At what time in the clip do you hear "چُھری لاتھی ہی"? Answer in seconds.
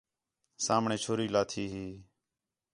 1.03-1.85